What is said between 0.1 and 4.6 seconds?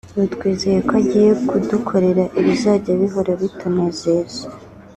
ubu twizeye ko agiye kudukorera ibizajya bihora bitunezeza